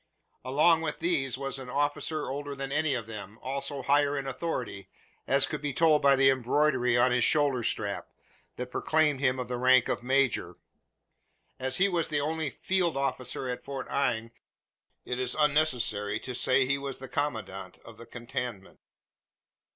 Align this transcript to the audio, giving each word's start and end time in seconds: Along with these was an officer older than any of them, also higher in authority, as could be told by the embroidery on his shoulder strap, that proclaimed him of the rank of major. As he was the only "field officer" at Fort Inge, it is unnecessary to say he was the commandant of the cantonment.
Along 0.43 0.81
with 0.81 0.97
these 0.97 1.37
was 1.37 1.59
an 1.59 1.69
officer 1.69 2.27
older 2.27 2.55
than 2.55 2.71
any 2.71 2.95
of 2.95 3.05
them, 3.05 3.37
also 3.39 3.83
higher 3.83 4.17
in 4.17 4.25
authority, 4.25 4.89
as 5.27 5.45
could 5.45 5.61
be 5.61 5.73
told 5.75 6.01
by 6.01 6.15
the 6.15 6.31
embroidery 6.31 6.97
on 6.97 7.11
his 7.11 7.23
shoulder 7.23 7.61
strap, 7.61 8.09
that 8.55 8.71
proclaimed 8.71 9.19
him 9.19 9.37
of 9.37 9.47
the 9.47 9.59
rank 9.59 9.89
of 9.89 10.01
major. 10.01 10.55
As 11.59 11.77
he 11.77 11.87
was 11.87 12.09
the 12.09 12.19
only 12.19 12.49
"field 12.49 12.97
officer" 12.97 13.47
at 13.47 13.61
Fort 13.61 13.87
Inge, 13.91 14.31
it 15.05 15.19
is 15.19 15.35
unnecessary 15.37 16.19
to 16.21 16.33
say 16.33 16.65
he 16.65 16.79
was 16.79 16.97
the 16.97 17.07
commandant 17.07 17.77
of 17.85 17.97
the 17.97 18.07
cantonment. 18.07 18.79